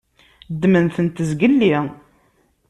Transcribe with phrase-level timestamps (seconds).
[0.53, 1.75] Ddmen-tent zgelli.